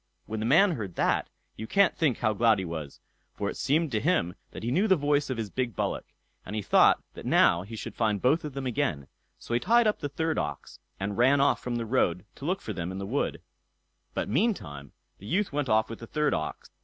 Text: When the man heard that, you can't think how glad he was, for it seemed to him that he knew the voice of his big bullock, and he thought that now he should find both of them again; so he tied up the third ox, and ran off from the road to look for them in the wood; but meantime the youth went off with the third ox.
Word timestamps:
When 0.25 0.39
the 0.39 0.47
man 0.47 0.71
heard 0.71 0.95
that, 0.95 1.29
you 1.55 1.67
can't 1.67 1.95
think 1.95 2.17
how 2.17 2.33
glad 2.33 2.57
he 2.57 2.65
was, 2.65 2.99
for 3.35 3.51
it 3.51 3.55
seemed 3.55 3.91
to 3.91 3.99
him 3.99 4.33
that 4.49 4.63
he 4.63 4.71
knew 4.71 4.87
the 4.87 4.95
voice 4.95 5.29
of 5.29 5.37
his 5.37 5.51
big 5.51 5.75
bullock, 5.75 6.07
and 6.43 6.55
he 6.55 6.63
thought 6.63 7.03
that 7.13 7.23
now 7.23 7.61
he 7.61 7.75
should 7.75 7.93
find 7.93 8.19
both 8.19 8.43
of 8.43 8.53
them 8.53 8.65
again; 8.65 9.05
so 9.37 9.53
he 9.53 9.59
tied 9.59 9.85
up 9.85 9.99
the 9.99 10.09
third 10.09 10.39
ox, 10.39 10.79
and 10.99 11.19
ran 11.19 11.39
off 11.39 11.61
from 11.61 11.75
the 11.75 11.85
road 11.85 12.25
to 12.33 12.45
look 12.45 12.61
for 12.61 12.73
them 12.73 12.91
in 12.91 12.97
the 12.97 13.05
wood; 13.05 13.43
but 14.15 14.27
meantime 14.27 14.91
the 15.19 15.27
youth 15.27 15.53
went 15.53 15.69
off 15.69 15.87
with 15.87 15.99
the 15.99 16.07
third 16.07 16.33
ox. 16.33 16.71